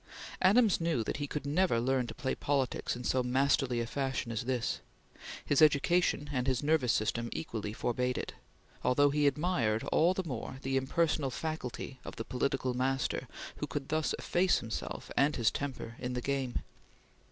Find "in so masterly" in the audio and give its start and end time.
2.95-3.79